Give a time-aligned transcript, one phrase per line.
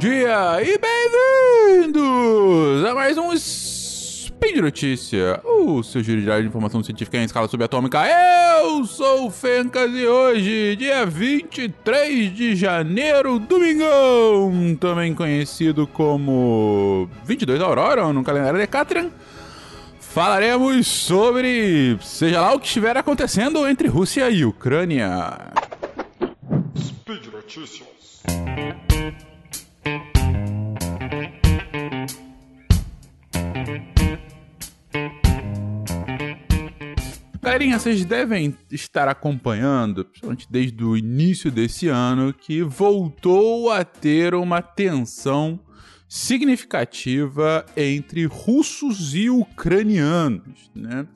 [0.00, 0.78] dia e
[1.82, 8.00] bem-vindos a mais um Speed Notícia, o seu giro de informação científica em escala subatômica.
[8.08, 17.60] Eu sou o Fencas e hoje, dia 23 de janeiro, domingão, também conhecido como 22
[17.60, 19.10] Aurora no calendário de Catrian,
[20.00, 25.52] falaremos sobre seja lá o que estiver acontecendo entre Rússia e Ucrânia.
[26.74, 27.90] Speed Notícias.
[37.50, 44.36] Galerinha, vocês devem estar acompanhando, principalmente desde o início desse ano, que voltou a ter
[44.36, 45.58] uma tensão
[46.08, 51.08] significativa entre russos e ucranianos, né?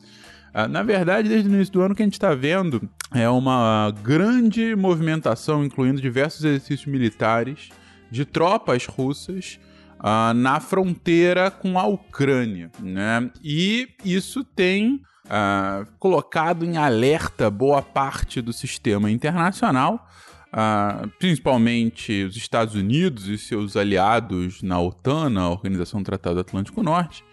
[0.52, 2.82] Ah, na verdade, desde o início do ano, que a gente está vendo
[3.14, 7.68] é uma grande movimentação, incluindo diversos exercícios militares
[8.10, 9.60] de tropas russas
[10.00, 12.72] uh, na fronteira com a Ucrânia.
[12.82, 13.30] Né?
[13.40, 20.08] E isso tem uh, colocado em alerta boa parte do sistema internacional.
[20.52, 26.80] Uh, principalmente os Estados Unidos e seus aliados na OTAN, na Organização do Tratado Atlântico
[26.80, 27.24] Norte,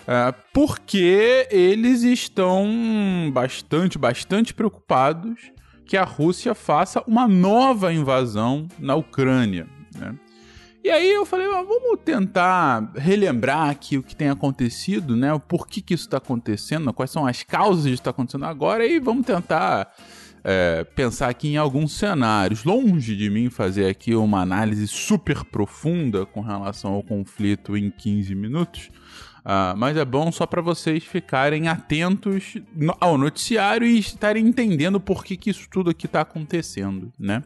[0.00, 5.52] uh, porque eles estão bastante, bastante preocupados
[5.84, 9.66] que a Rússia faça uma nova invasão na Ucrânia.
[9.98, 10.14] Né?
[10.82, 15.32] E aí eu falei, ah, vamos tentar relembrar aqui o que tem acontecido, né?
[15.32, 18.98] O porquê que isso está acontecendo, quais são as causas disso está acontecendo agora, e
[18.98, 19.92] vamos tentar
[20.42, 22.64] é, pensar aqui em alguns cenários.
[22.64, 28.34] Longe de mim fazer aqui uma análise super profunda com relação ao conflito em 15
[28.34, 28.90] minutos.
[29.40, 35.00] Uh, mas é bom só para vocês ficarem atentos no, ao noticiário e estarem entendendo
[35.00, 37.42] por que, que isso tudo aqui está acontecendo, né?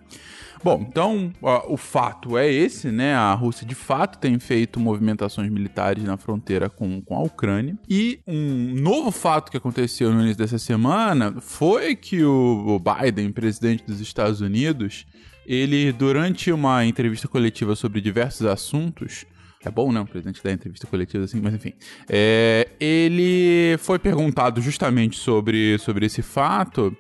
[0.63, 3.15] Bom, então uh, o fato é esse, né?
[3.15, 7.77] A Rússia de fato tem feito movimentações militares na fronteira com, com a Ucrânia.
[7.89, 13.31] E um novo fato que aconteceu no início dessa semana foi que o, o Biden,
[13.31, 15.07] presidente dos Estados Unidos,
[15.47, 19.27] ele, durante uma entrevista coletiva sobre diversos assuntos,
[19.69, 20.01] é bom, né?
[20.01, 21.73] O presidente da entrevista coletiva assim, mas enfim.
[22.09, 26.97] É, ele foi perguntado justamente sobre, sobre esse fato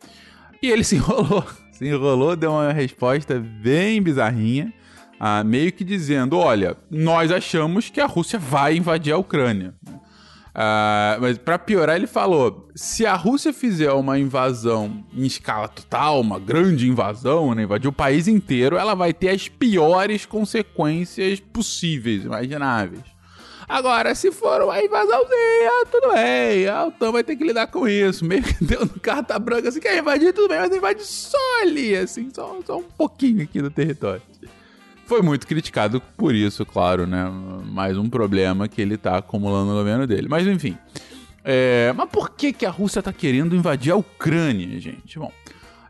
[0.62, 1.44] e ele se enrolou.
[1.72, 4.72] Se enrolou, deu uma resposta bem bizarrinha.
[5.18, 9.74] Ah, meio que dizendo: olha, nós achamos que a Rússia vai invadir a Ucrânia.
[10.54, 16.20] Uh, mas para piorar, ele falou: se a Rússia fizer uma invasão em escala total,
[16.20, 22.24] uma grande invasão, né, invadir o país inteiro, ela vai ter as piores consequências possíveis,
[22.24, 23.02] imagináveis.
[23.68, 28.24] Agora, se for uma invasãozinha, tudo bem, a OTAN vai ter que lidar com isso.
[28.24, 31.96] Meio que deu no carta branca assim, quer invadir, tudo bem, mas invade só ali,
[31.96, 34.22] assim, só, só um pouquinho aqui do território.
[35.06, 37.30] Foi muito criticado por isso, claro, né?
[37.66, 40.28] Mais um problema que ele tá acumulando no governo dele.
[40.28, 40.76] Mas enfim.
[41.44, 41.92] É...
[41.94, 45.18] Mas por que, que a Rússia tá querendo invadir a Ucrânia, gente?
[45.18, 45.30] Bom,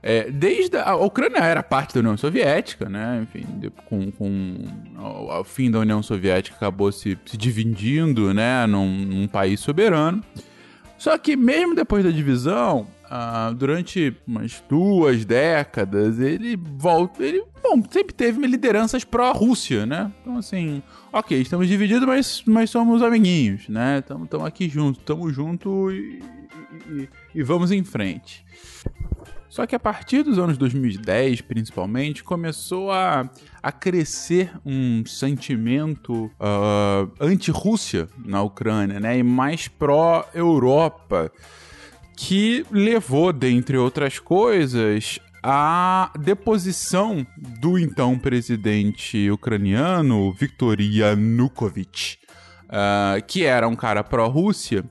[0.06, 3.22] é, desde a, a, Ucrânia era parte da União Soviética, né?
[3.22, 4.56] Enfim, de, com, com
[4.98, 8.66] o, fim da União Soviética acabou se, se dividindo, né?
[8.66, 10.22] Num, num país soberano.
[10.98, 17.22] Só que mesmo depois da divisão, uh, durante umas duas décadas, ele volta.
[17.22, 20.12] Ele, bom, sempre teve lideranças pró-Rússia, né?
[20.20, 20.82] Então, assim,
[21.12, 23.98] ok, estamos divididos, mas, mas somos amiguinhos, né?
[23.98, 26.22] Estamos aqui juntos, estamos juntos e,
[26.88, 28.44] e, e vamos em frente.
[29.54, 33.30] Só que a partir dos anos 2010, principalmente, começou a,
[33.62, 39.16] a crescer um sentimento uh, anti-Rússia na Ucrânia, né?
[39.16, 41.30] E mais pró-Europa
[42.16, 52.18] que levou, dentre outras coisas, a deposição do então presidente ucraniano Viktor Yanukovych,
[52.64, 54.84] uh, que era um cara pró-Rússia.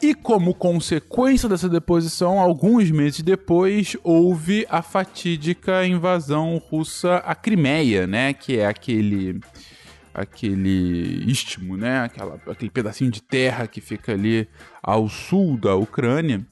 [0.00, 8.04] E como consequência dessa deposição, alguns meses depois, houve a fatídica invasão russa à Crimeia,
[8.04, 8.32] né?
[8.32, 9.40] Que é aquele
[10.12, 12.00] aquele istmo, né?
[12.00, 14.48] Aquela, aquele pedacinho de terra que fica ali
[14.82, 16.44] ao sul da Ucrânia.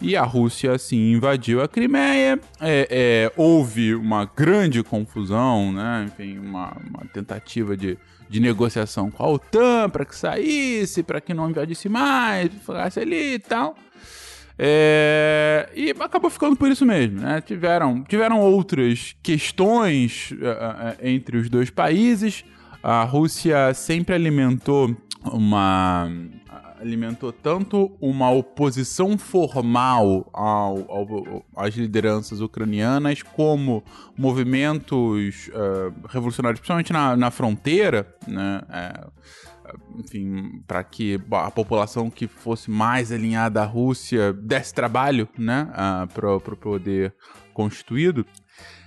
[0.00, 2.40] E a Rússia, assim, invadiu a Crimeia.
[2.60, 6.06] É, é, houve uma grande confusão, né?
[6.08, 7.96] Enfim, uma, uma tentativa de,
[8.28, 13.34] de negociação com a OTAN para que saísse, para que não invadisse mais, ficasse ali
[13.34, 13.76] e tal.
[14.58, 17.40] É, e acabou ficando por isso mesmo, né?
[17.40, 22.44] Tiveram, tiveram outras questões uh, entre os dois países
[22.82, 26.10] a Rússia sempre alimentou uma
[26.82, 33.84] alimentou tanto uma oposição formal ao, ao, às lideranças ucranianas, como
[34.18, 38.60] movimentos uh, revolucionários, principalmente na, na fronteira, né?
[38.68, 39.06] É,
[39.96, 46.12] enfim, para que a população que fosse mais alinhada à Rússia desse trabalho, né, uh,
[46.12, 47.14] para o poder
[47.54, 48.26] constituído.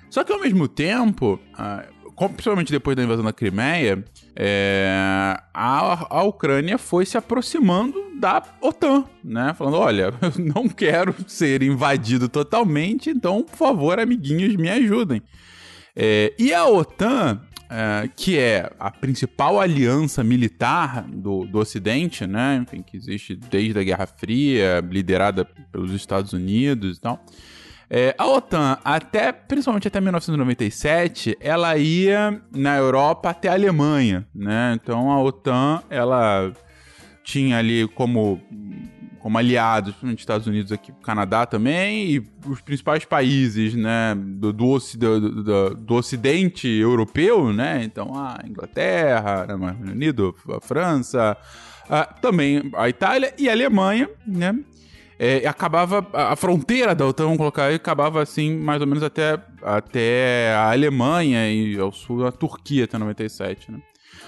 [0.09, 4.03] Só que ao mesmo tempo, uh, principalmente depois da invasão da Crimeia,
[4.35, 9.53] é, a, a Ucrânia foi se aproximando da OTAN, né?
[9.53, 15.21] Falando, olha, eu não quero ser invadido totalmente, então, por favor, amiguinhos, me ajudem.
[15.95, 22.61] É, e a OTAN, é, que é a principal aliança militar do, do Ocidente, né?
[22.61, 27.23] Enfim, que existe desde a Guerra Fria, liderada pelos Estados Unidos e tal.
[27.89, 34.77] É, a OTAN, até, principalmente até 1997, ela ia na Europa até a Alemanha, né?
[34.81, 36.51] Então a OTAN, ela
[37.23, 38.41] tinha ali como,
[39.19, 44.79] como aliados, principalmente Estados Unidos aqui, Canadá também, e os principais países, né, do, do,
[44.79, 47.83] do, do, Ocidente europeu, né?
[47.83, 51.37] Então a Inglaterra, o Reino Unido, a França,
[52.21, 54.55] também a Itália e a Alemanha, né?
[55.17, 59.39] É, acabava a fronteira da OTAN, vamos colocar aí, acabava assim, mais ou menos até,
[59.61, 63.79] até a Alemanha e ao sul a Turquia até 97, né?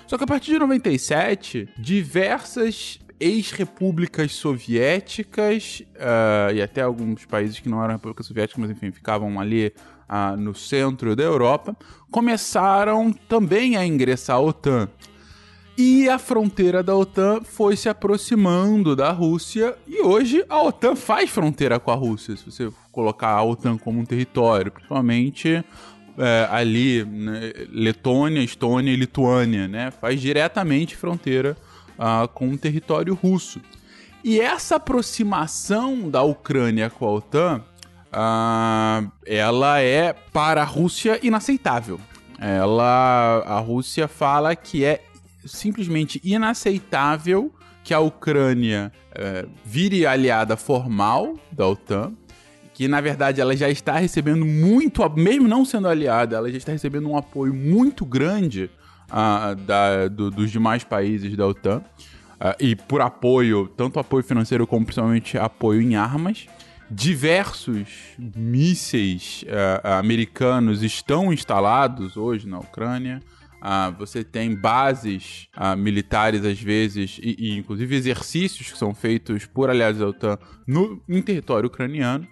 [0.05, 7.67] Só que a partir de 97, diversas ex-repúblicas soviéticas uh, e até alguns países que
[7.67, 9.73] não eram repúblicas soviéticas, mas enfim, ficavam ali
[10.07, 11.75] uh, no centro da Europa,
[12.11, 14.87] começaram também a ingressar à OTAN.
[15.77, 21.29] E a fronteira da OTAN foi se aproximando da Rússia e hoje a OTAN faz
[21.29, 25.63] fronteira com a Rússia, se você colocar a OTAN como um território, principalmente
[26.17, 29.91] é, ali, né, Letônia, Estônia e Lituânia, né?
[29.91, 31.55] Faz diretamente fronteira
[31.93, 33.61] uh, com o território russo.
[34.23, 37.63] E essa aproximação da Ucrânia com a OTAN,
[38.11, 41.99] uh, ela é para a Rússia inaceitável.
[42.39, 45.03] Ela, a Rússia fala que é
[45.45, 47.53] simplesmente inaceitável
[47.83, 52.13] que a Ucrânia é, vire aliada formal da OTAN,
[52.73, 56.71] que na verdade ela já está recebendo muito, mesmo não sendo aliada, ela já está
[56.71, 58.69] recebendo um apoio muito grande
[59.65, 61.81] da, do, dos demais países da OTAN.
[62.59, 66.45] E por apoio, tanto apoio financeiro como principalmente apoio em armas.
[66.89, 73.21] Diversos mísseis uh, americanos estão instalados hoje na Ucrânia.
[73.59, 79.45] Ah, você tem bases ah, militares, às vezes, e, e, inclusive exercícios que são feitos
[79.45, 82.27] por aliados da OTAN no, em território ucraniano.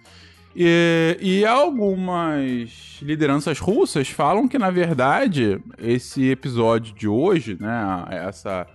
[0.54, 8.66] E, e, algumas lideranças russas falam que, na verdade, esse episódio de hoje, né, essa,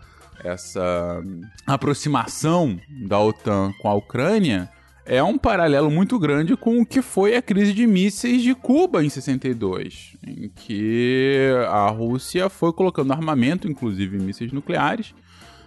[0.44, 1.24] essa
[1.66, 4.70] aproximação da OTAN com a Ucrânia,
[5.06, 9.04] é um paralelo muito grande com o que foi a crise de mísseis de Cuba
[9.04, 15.14] em 62, em que a Rússia foi colocando armamento, inclusive mísseis nucleares,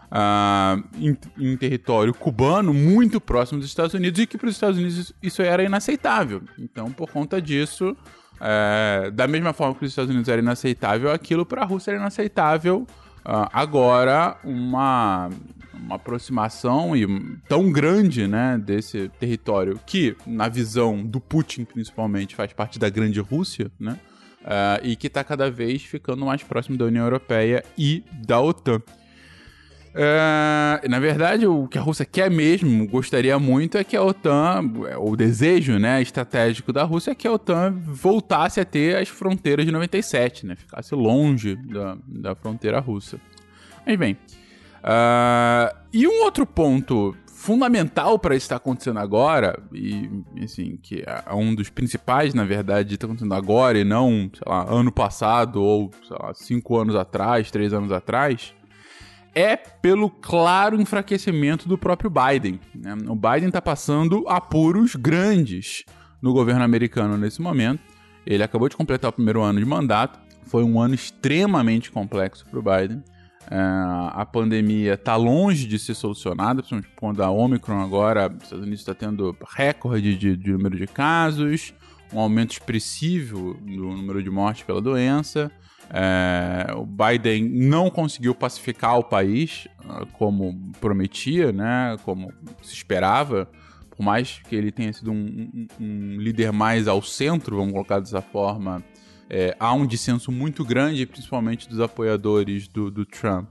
[0.05, 4.79] uh, em, em, território cubano muito próximo dos Estados Unidos e que para os Estados
[4.79, 6.43] Unidos isso era inaceitável.
[6.59, 7.97] Então, por conta disso,
[8.41, 12.01] é, da mesma forma que os Estados Unidos era inaceitável, aquilo para a Rússia era
[12.01, 12.87] inaceitável.
[13.25, 15.31] Uh, agora, uma
[15.85, 17.07] uma aproximação e
[17.49, 23.21] tão grande, né, desse território que, na visão do Putin principalmente, faz parte da grande
[23.21, 23.99] Rússia, né,
[24.43, 28.81] uh, e que está cada vez ficando mais próximo da União Europeia e da OTAN.
[29.95, 34.73] Uh, na verdade, o que a Rússia quer mesmo, gostaria muito, é que a OTAN,
[34.99, 39.65] o desejo né, estratégico da Rússia é que a OTAN voltasse a ter as fronteiras
[39.65, 43.21] de 97, né, ficasse longe da, da fronteira russa.
[43.87, 44.17] Mas bem,
[44.85, 50.11] Uh, e um outro ponto fundamental para isso estar acontecendo agora, e
[50.43, 54.67] assim, que é um dos principais, na verdade, está acontecendo agora e não, sei lá,
[54.71, 58.55] ano passado ou, sei lá, cinco anos atrás, três anos atrás,
[59.35, 62.61] é pelo claro enfraquecimento do próprio Biden.
[62.75, 62.95] Né?
[63.09, 65.85] O Biden está passando apuros grandes
[66.23, 67.83] no governo americano nesse momento.
[68.27, 70.19] Ele acabou de completar o primeiro ano de mandato.
[70.47, 73.03] Foi um ano extremamente complexo para o Biden.
[73.51, 73.57] É,
[74.13, 78.81] a pandemia está longe de ser solucionada, principalmente quando a Omicron agora, os Estados Unidos
[78.81, 81.75] está tendo recorde de, de, número de casos,
[82.13, 85.53] um aumento expressivo do número de mortes pela doença.
[85.91, 93.49] É, o Biden não conseguiu pacificar o país ah, como prometia, né, como se esperava,
[93.91, 98.01] por mais que ele tenha sido um, um, um líder mais ao centro, vamos colocar
[98.01, 98.83] dessa forma,
[99.31, 103.49] é, há um dissenso muito grande, principalmente dos apoiadores do, do Trump,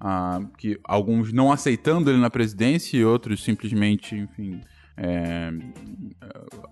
[0.00, 4.60] uh, que alguns não aceitando ele na presidência e outros simplesmente, enfim,
[4.96, 5.50] é,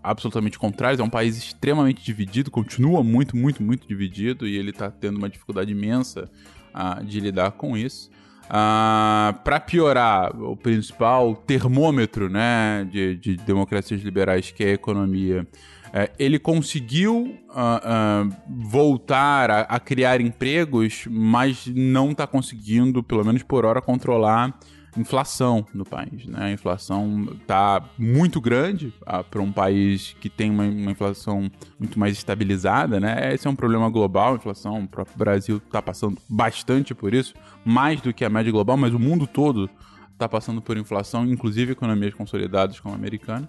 [0.02, 1.00] absolutamente contrários.
[1.00, 5.28] É um país extremamente dividido, continua muito, muito, muito dividido e ele está tendo uma
[5.28, 6.30] dificuldade imensa
[6.74, 8.10] uh, de lidar com isso.
[8.46, 15.46] Uh, para piorar, o principal termômetro né, de, de democracias liberais, que é a economia,
[15.92, 23.24] é, ele conseguiu uh, uh, voltar a, a, criar empregos, mas não está conseguindo, pelo
[23.24, 24.58] menos por hora, controlar
[24.96, 26.26] inflação no país.
[26.26, 26.38] Né?
[26.38, 31.98] A inflação está muito grande uh, para um país que tem uma, uma, inflação muito
[31.98, 32.98] mais estabilizada.
[32.98, 33.34] Né?
[33.34, 37.34] Esse é um problema global, a inflação, o próprio Brasil está passando bastante por isso,
[37.64, 39.68] mais do que a média global, mas o mundo todo
[40.12, 43.48] está passando por inflação, inclusive economias consolidadas como a americana.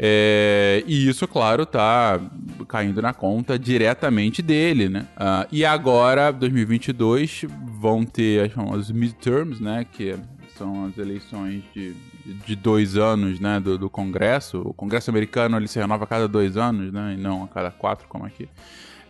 [0.00, 2.20] É, e isso, claro, tá
[2.68, 5.08] caindo na conta diretamente dele, né?
[5.16, 7.46] Uh, e agora, 2022,
[7.80, 9.84] vão ter as famosas midterms, né?
[9.84, 10.14] Que
[10.58, 13.60] são as eleições de, de dois anos, né?
[13.60, 14.60] Do, do Congresso.
[14.64, 17.14] O Congresso americano, ele se renova a cada dois anos, né?
[17.14, 18.48] E não a cada quatro, como aqui.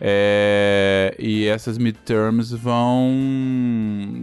[0.01, 3.11] É, e essas midterms vão,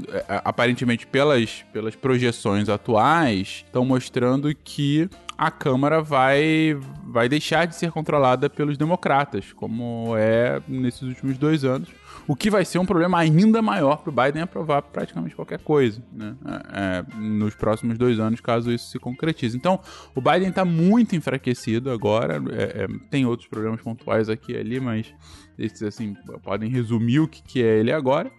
[0.08, 7.76] é, aparentemente, pelas, pelas projeções atuais, estão mostrando que a Câmara vai, vai deixar de
[7.76, 11.90] ser controlada pelos democratas, como é nesses últimos dois anos.
[12.28, 16.02] O que vai ser um problema ainda maior para o Biden aprovar praticamente qualquer coisa
[16.12, 16.34] né?
[16.72, 19.56] É, é, nos próximos dois anos, caso isso se concretize.
[19.56, 19.78] Então,
[20.14, 22.42] o Biden está muito enfraquecido agora.
[22.50, 25.12] É, é, tem outros problemas pontuais aqui e ali, mas
[25.58, 28.30] esses assim podem resumir o que, que é ele agora.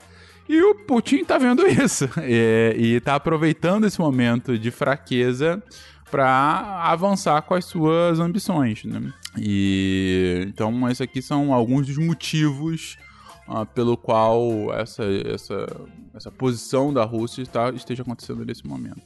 [0.49, 5.61] E o Putin está vendo isso é, e está aproveitando esse momento de fraqueza
[6.09, 9.11] para avançar com as suas ambições, né?
[9.37, 12.97] E então esses aqui são alguns dos motivos
[13.47, 15.67] uh, pelo qual essa, essa,
[16.13, 19.01] essa posição da Rússia está, esteja acontecendo nesse momento.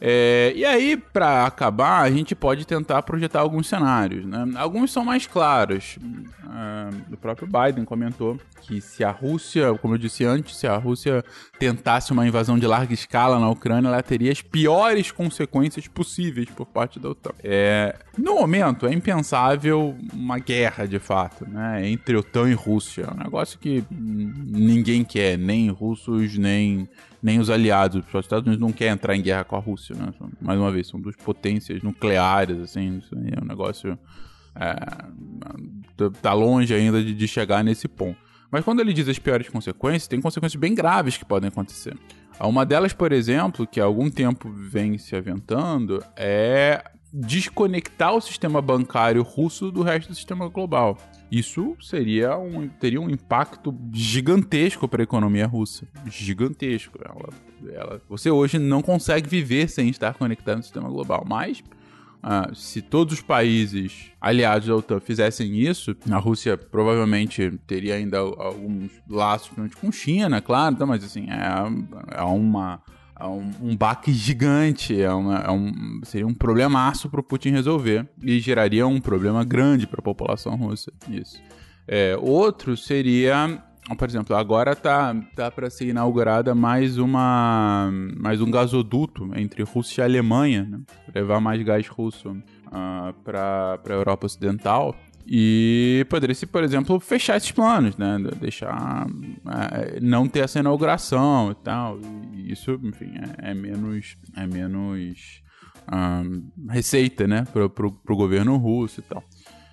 [0.00, 4.24] É, e aí, para acabar, a gente pode tentar projetar alguns cenários.
[4.24, 4.44] Né?
[4.56, 5.98] Alguns são mais claros.
[6.00, 10.76] É, o próprio Biden comentou que se a Rússia, como eu disse antes, se a
[10.76, 11.24] Rússia
[11.58, 16.66] tentasse uma invasão de larga escala na Ucrânia, ela teria as piores consequências possíveis por
[16.66, 17.32] parte da OTAN.
[17.42, 23.08] É, no momento, é impensável uma guerra de fato né, entre OTAN e Rússia.
[23.08, 26.88] É um negócio que ninguém quer, nem russos, nem
[27.22, 28.02] nem os aliados.
[28.12, 30.12] Os Estados Unidos não quer entrar em guerra com a Rússia, né?
[30.40, 33.02] Mais uma vez, são duas potências nucleares, assim,
[33.36, 33.98] é um negócio.
[34.54, 38.18] É, tá longe ainda de, de chegar nesse ponto.
[38.50, 41.96] Mas quando ele diz as piores consequências, tem consequências bem graves que podem acontecer.
[42.40, 48.60] Uma delas, por exemplo, que há algum tempo vem se aventando, é desconectar o sistema
[48.60, 50.98] bancário russo do resto do sistema global.
[51.30, 55.86] Isso seria um, teria um impacto gigantesco para a economia russa.
[56.06, 56.98] Gigantesco.
[57.04, 57.28] Ela,
[57.74, 61.24] ela, você hoje não consegue viver sem estar conectado no sistema global.
[61.26, 61.62] Mas
[62.22, 68.18] ah, se todos os países aliados à OTAN fizessem isso, a Rússia provavelmente teria ainda
[68.18, 69.50] alguns laços
[69.80, 72.82] com China, claro, então, mas assim, é, é uma
[73.18, 77.50] é um, um baque gigante, é, uma, é um, seria um problemaço para o Putin
[77.50, 80.92] resolver e geraria um problema grande para a população russa.
[81.08, 81.40] Isso.
[81.86, 83.60] É, outro seria,
[83.98, 90.02] por exemplo, agora tá, tá para ser inaugurada mais uma mais um gasoduto entre Rússia
[90.02, 90.80] e Alemanha, né?
[91.14, 94.94] levar mais gás russo uh, para a Europa Ocidental.
[95.30, 98.16] E poderia se, por exemplo, fechar esses planos, né?
[98.40, 99.06] Deixar.
[99.72, 102.00] É, não ter essa inauguração e tal.
[102.32, 104.16] E isso, enfim, é, é menos.
[104.34, 105.42] É menos.
[106.70, 107.44] Receita, né?
[107.52, 109.22] Pro, pro, pro governo russo e tal.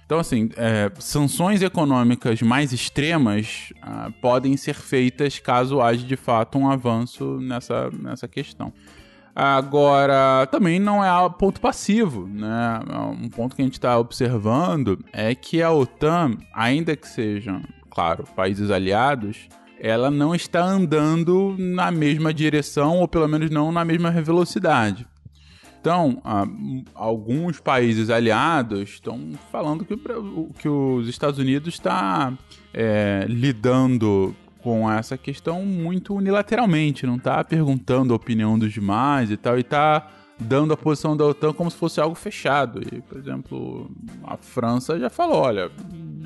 [0.06, 6.60] Então, assim, é, sanções econômicas mais extremas uh, podem ser feitas caso haja de fato
[6.60, 8.72] um avanço nessa, nessa questão.
[9.36, 12.80] Agora, também não é ponto passivo, né?
[13.22, 18.24] Um ponto que a gente está observando é que a OTAN, ainda que sejam, claro,
[18.34, 24.10] países aliados, ela não está andando na mesma direção, ou pelo menos não na mesma
[24.10, 25.06] velocidade.
[25.82, 26.22] Então,
[26.96, 29.96] alguns países aliados estão falando que,
[30.58, 32.34] que os Estados Unidos está
[32.74, 34.34] é, lidando
[34.66, 39.64] com essa questão muito unilateralmente, não tá perguntando a opinião dos demais e tal, e
[39.64, 42.82] tá dando a posição da OTAN como se fosse algo fechado.
[42.82, 43.92] E, por exemplo,
[44.24, 45.70] a França já falou: olha,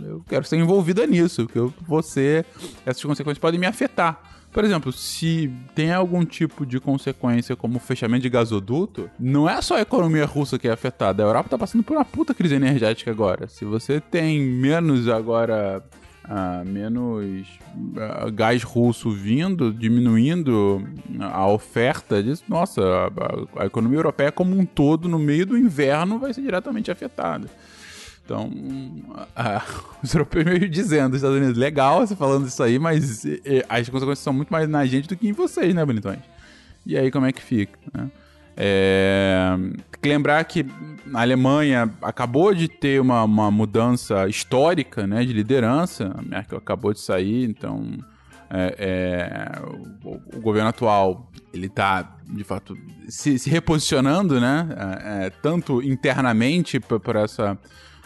[0.01, 2.45] eu quero ser envolvida nisso, porque você,
[2.85, 4.21] essas consequências podem me afetar.
[4.53, 9.75] Por exemplo, se tem algum tipo de consequência como fechamento de gasoduto, não é só
[9.75, 11.21] a economia russa que é afetada.
[11.21, 13.49] A Europa tá passando por uma puta crise energética agora.
[13.49, 15.83] Se você tem menos agora
[16.29, 20.87] uh, menos uh, gás russo vindo, diminuindo
[21.19, 26.19] a oferta disso, nossa, a, a, economia europeia como um todo, no meio do inverno,
[26.19, 27.49] vai ser diretamente afetada.
[28.23, 29.23] Então, uh,
[30.03, 33.25] os europeus meio dizendo, os Estados Unidos, legal você falando isso aí, mas
[33.67, 36.19] as consequências são muito mais na gente do que em vocês, né, bonitões?
[36.85, 38.09] E aí, como é que fica, né?
[38.61, 39.55] É...
[40.03, 40.65] Lembrar que
[41.13, 46.93] a Alemanha acabou de ter uma, uma mudança histórica né, de liderança, a Merkel acabou
[46.93, 47.97] de sair, então
[48.49, 49.61] é, é,
[50.03, 54.67] o, o, governo atual ele está de fato se, se reposicionando, né,
[55.03, 57.57] é, é tanto internamente por essa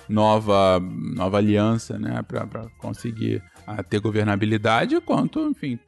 [0.08, 0.80] nova
[1.16, 5.80] nova aliança, né, para conseguir a ter governabilidade, quanto, enfim,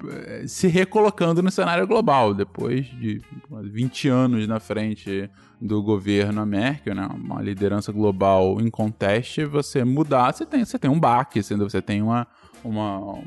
[0.47, 5.29] se recolocando no cenário global, depois de 20 anos na frente
[5.59, 10.89] do governo Merkel, né, uma liderança global em conteste, você mudar, você tem, você tem
[10.89, 12.27] um baque, você tem uma,
[12.63, 13.19] uma,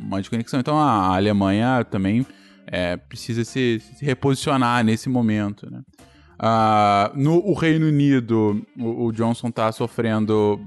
[0.00, 0.60] uma desconexão.
[0.60, 2.26] Então a Alemanha também
[2.66, 5.82] é, precisa se, se, reposicionar nesse momento, né.
[6.38, 10.60] Uh, no o Reino Unido, o, o Johnson está sofrendo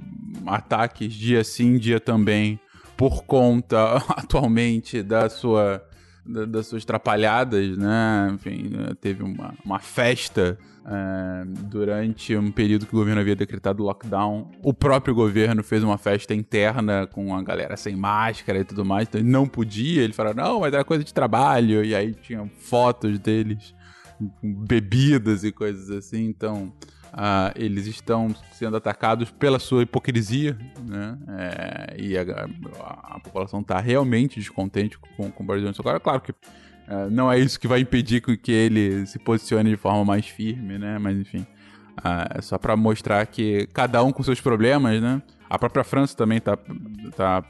[0.47, 2.59] ataques dia sim, dia também
[2.99, 5.81] por conta atualmente da sua
[6.25, 8.29] da, das suas trapalhadas, né?
[8.33, 14.51] Enfim, teve uma, uma festa é, durante um período que o governo havia decretado lockdown.
[14.61, 19.07] O próprio governo fez uma festa interna com a galera sem máscara e tudo mais,
[19.07, 20.03] então ele não podia.
[20.03, 23.73] Ele falou, não, mas era coisa de trabalho, e aí tinham fotos deles
[24.41, 26.73] com bebidas e coisas assim, então
[27.13, 31.17] Uh, eles estão sendo atacados pela sua hipocrisia, né?
[31.27, 35.81] É, e a, a, a população está realmente descontente com, com o Boris Johnson.
[35.81, 39.77] Agora, claro que uh, não é isso que vai impedir que ele se posicione de
[39.77, 40.99] forma mais firme, né?
[40.99, 41.39] Mas enfim,
[41.97, 45.21] uh, é só para mostrar que cada um com seus problemas, né?
[45.49, 46.55] A própria França também está
[47.15, 47.43] tá,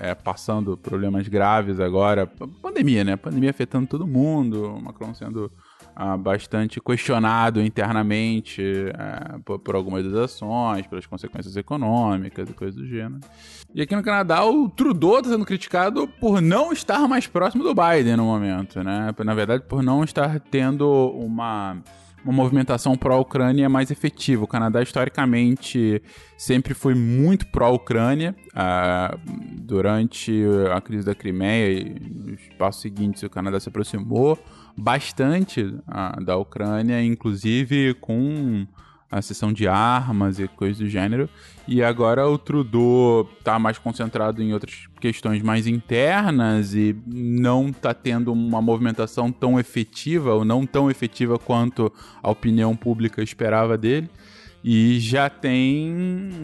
[0.00, 2.26] é, passando problemas graves agora.
[2.62, 3.14] Pandemia, né?
[3.14, 4.80] Pandemia afetando todo mundo.
[4.82, 5.52] Macron sendo
[5.94, 8.62] ah, bastante questionado internamente
[8.94, 13.20] ah, por, por, algumas das ações, pelas consequências econômicas e coisas do gênero.
[13.74, 17.74] E aqui no Canadá, o Trudeau está sendo criticado por não estar mais próximo do
[17.74, 19.14] Biden no momento, né?
[19.24, 21.82] Na verdade, por não estar tendo uma
[22.24, 24.44] uma movimentação pró-Ucrânia mais efetiva.
[24.44, 26.00] O Canadá, historicamente,
[26.36, 28.34] sempre foi muito pró-Ucrânia.
[28.48, 29.18] Uh,
[29.60, 34.38] durante a crise da Crimeia e nos passos seguintes, o Canadá se aproximou
[34.76, 38.66] bastante uh, da Ucrânia, inclusive com
[39.12, 41.28] a sessão de armas e coisas do gênero.
[41.68, 47.92] E agora o Trudeau está mais concentrado em outras questões mais internas e não está
[47.92, 54.08] tendo uma movimentação tão efetiva ou não tão efetiva quanto a opinião pública esperava dele.
[54.64, 55.92] E já tem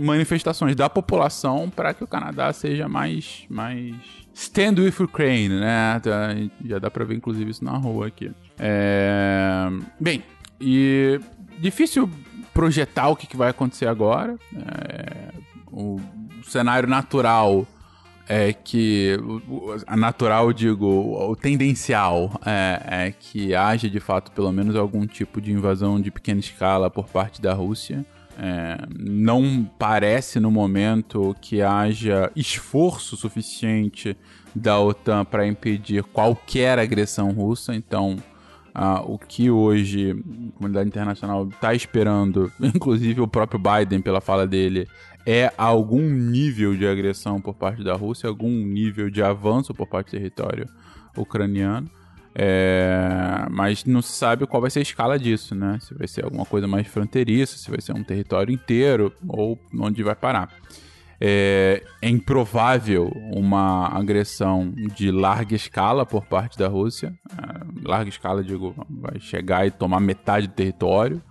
[0.00, 3.94] manifestações da população para que o Canadá seja mais, mais
[4.38, 6.00] stand with Ukraine, né?
[6.00, 6.28] Tá,
[6.64, 8.30] já dá para ver inclusive isso na rua aqui.
[8.56, 9.68] É...
[9.98, 10.22] Bem,
[10.60, 11.20] e
[11.58, 12.08] difícil
[12.54, 14.36] projetar o que, que vai acontecer agora.
[14.54, 15.32] É,
[15.66, 16.00] o
[16.44, 17.66] cenário natural
[18.28, 19.16] é que.
[19.86, 25.40] A natural, digo, o tendencial é, é, que haja de fato pelo menos algum tipo
[25.40, 28.04] de invasão de pequena escala por parte da Rússia.
[28.40, 34.16] É, não parece no momento que haja esforço suficiente
[34.54, 38.16] da OTAN para impedir qualquer agressão russa, então
[38.72, 44.46] ah, o que hoje a comunidade internacional está esperando, inclusive o próprio Biden, pela fala
[44.46, 44.86] dele,
[45.26, 50.06] é algum nível de agressão por parte da Rússia, algum nível de avanço por parte
[50.06, 50.68] do território
[51.16, 51.90] ucraniano.
[52.34, 55.78] É, mas não se sabe qual vai ser a escala disso, né?
[55.80, 60.02] Se vai ser alguma coisa mais fronteiriça, se vai ser um território inteiro ou onde
[60.02, 60.50] vai parar
[61.20, 67.12] é, é improvável uma agressão de larga escala por parte da Rússia.
[67.32, 71.22] É, larga escala, digo, vai chegar e tomar metade do território.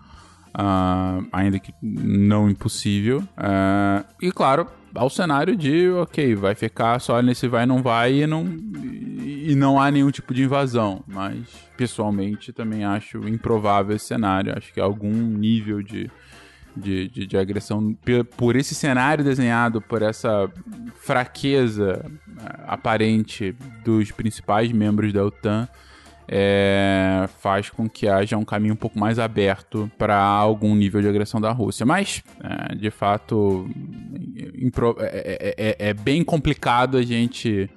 [0.59, 3.19] Uh, ainda que não impossível.
[3.19, 8.27] Uh, e claro, ao cenário de, ok, vai ficar só nesse vai não vai e
[8.27, 11.03] não, e não há nenhum tipo de invasão.
[11.07, 11.37] Mas,
[11.75, 14.53] pessoalmente, também acho improvável esse cenário.
[14.55, 16.09] Acho que algum nível de
[16.77, 17.97] de, de, de agressão
[18.37, 20.49] por esse cenário desenhado, por essa
[20.95, 25.67] fraqueza eh, aparente dos principais membros da OTAN,
[26.27, 31.07] é, faz com que haja um caminho um pouco mais aberto para algum nível de
[31.07, 31.85] agressão da Rússia.
[31.85, 33.69] Mas, é, de fato,
[34.99, 37.69] é, é, é, bem complicado a gente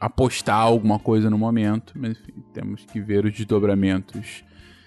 [0.00, 4.44] apostar alguma coisa no momento, mas enfim, temos que ver os desdobramentos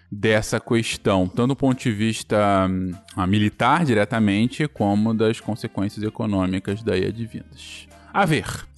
[0.10, 2.91] dessa questão, tanto do ponto de vista hum,
[3.28, 7.88] militar diretamente, como das consequências econômicas daí advindas.
[8.13, 8.71] A ver.